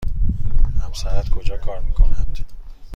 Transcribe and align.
همسرت 0.81 1.29
کجا 1.29 1.57
کار 1.57 1.81
می 1.81 1.93
کند؟ 1.93 2.37